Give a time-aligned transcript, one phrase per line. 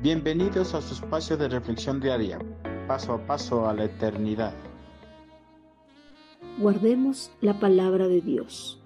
[0.00, 2.38] Bienvenidos a su espacio de reflexión diaria,
[2.86, 4.54] paso a paso a la eternidad.
[6.60, 8.80] Guardemos la palabra de Dios.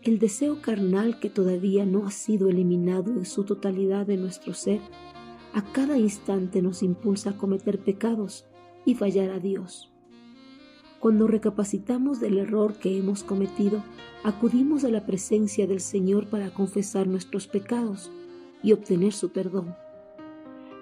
[0.00, 4.80] El deseo carnal que todavía no ha sido eliminado en su totalidad de nuestro ser,
[5.54, 8.46] a cada instante nos impulsa a cometer pecados
[8.84, 9.92] y fallar a Dios.
[11.00, 13.82] Cuando recapacitamos del error que hemos cometido,
[14.22, 18.12] acudimos a la presencia del Señor para confesar nuestros pecados
[18.64, 19.76] y obtener su perdón.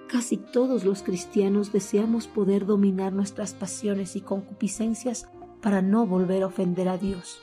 [0.09, 5.29] Casi todos los cristianos deseamos poder dominar nuestras pasiones y concupiscencias
[5.61, 7.41] para no volver a ofender a Dios.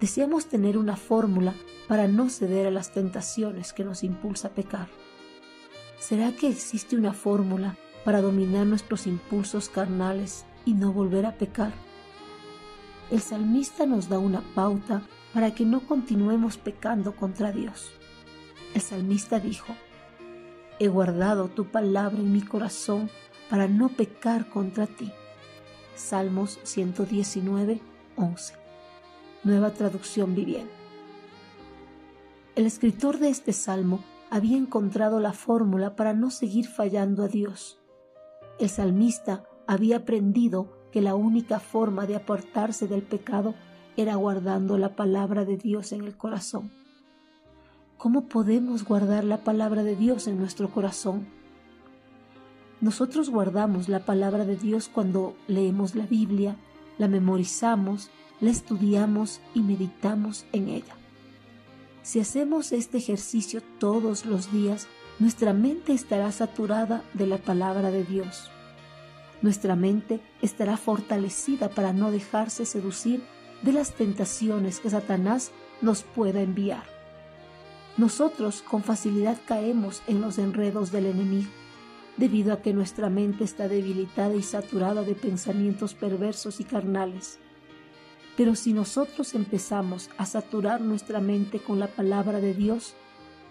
[0.00, 1.54] Deseamos tener una fórmula
[1.88, 4.88] para no ceder a las tentaciones que nos impulsa a pecar.
[5.98, 11.72] ¿Será que existe una fórmula para dominar nuestros impulsos carnales y no volver a pecar?
[13.10, 17.92] El salmista nos da una pauta para que no continuemos pecando contra Dios.
[18.74, 19.72] El salmista dijo,
[20.80, 23.08] He guardado tu palabra en mi corazón
[23.48, 25.12] para no pecar contra ti.
[25.94, 27.80] Salmos 119,
[28.16, 28.54] 11.
[29.44, 30.72] Nueva traducción viviente.
[32.56, 37.78] El escritor de este salmo había encontrado la fórmula para no seguir fallando a Dios.
[38.58, 43.54] El salmista había aprendido que la única forma de apartarse del pecado
[43.96, 46.83] era guardando la palabra de Dios en el corazón.
[48.04, 51.26] ¿Cómo podemos guardar la palabra de Dios en nuestro corazón?
[52.82, 56.54] Nosotros guardamos la palabra de Dios cuando leemos la Biblia,
[56.98, 58.10] la memorizamos,
[58.42, 60.94] la estudiamos y meditamos en ella.
[62.02, 64.86] Si hacemos este ejercicio todos los días,
[65.18, 68.50] nuestra mente estará saturada de la palabra de Dios.
[69.40, 73.22] Nuestra mente estará fortalecida para no dejarse seducir
[73.62, 76.93] de las tentaciones que Satanás nos pueda enviar.
[77.96, 81.50] Nosotros con facilidad caemos en los enredos del enemigo,
[82.16, 87.38] debido a que nuestra mente está debilitada y saturada de pensamientos perversos y carnales.
[88.36, 92.94] Pero si nosotros empezamos a saturar nuestra mente con la palabra de Dios,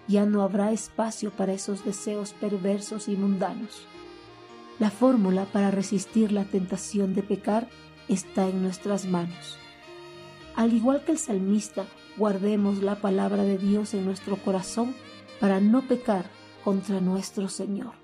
[0.09, 3.87] ya no habrá espacio para esos deseos perversos y mundanos.
[4.79, 7.69] La fórmula para resistir la tentación de pecar
[8.09, 9.57] está en nuestras manos.
[10.55, 11.85] Al igual que el salmista,
[12.17, 14.95] guardemos la palabra de Dios en nuestro corazón
[15.39, 16.25] para no pecar
[16.63, 18.02] contra nuestro Señor.